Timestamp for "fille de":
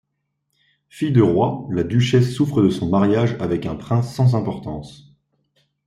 0.89-1.21